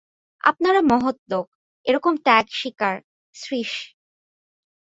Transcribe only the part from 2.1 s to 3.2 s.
ত্যাগস্বীকার–